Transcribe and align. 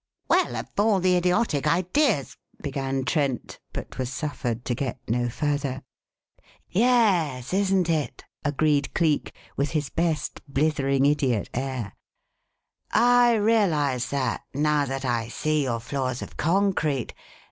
"Well, 0.27 0.55
of 0.55 0.65
all 0.79 0.99
the 0.99 1.15
idiotic 1.15 1.67
ideas," 1.67 2.35
began 2.59 3.05
Trent, 3.05 3.59
but 3.71 3.99
was 3.99 4.11
suffered 4.11 4.65
to 4.65 4.73
get 4.73 4.97
no 5.07 5.29
further. 5.29 5.83
"Yes, 6.67 7.53
isn't 7.53 7.87
it?" 7.87 8.25
agreed 8.43 8.95
Cleek, 8.95 9.31
with 9.55 9.69
his 9.77 9.91
best 9.91 10.41
blithering 10.47 11.05
idiot 11.05 11.51
air. 11.53 11.93
"I 12.91 13.35
realize 13.35 14.09
that, 14.09 14.41
now 14.55 14.85
that 14.87 15.05
I 15.05 15.27
see 15.27 15.61
your 15.65 15.79
floor's 15.79 16.23
of 16.23 16.35
concrete. 16.35 17.13